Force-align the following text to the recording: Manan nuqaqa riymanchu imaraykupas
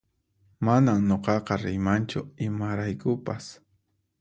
Manan 0.67 0.99
nuqaqa 1.11 1.55
riymanchu 1.65 2.19
imaraykupas 2.47 3.43